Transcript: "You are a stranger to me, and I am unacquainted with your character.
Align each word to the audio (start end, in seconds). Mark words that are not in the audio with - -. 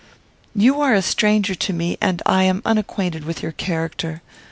"You 0.55 0.81
are 0.81 0.95
a 0.95 1.03
stranger 1.03 1.53
to 1.53 1.73
me, 1.73 1.95
and 2.01 2.23
I 2.25 2.41
am 2.41 2.63
unacquainted 2.65 3.23
with 3.23 3.43
your 3.43 3.51
character. 3.51 4.23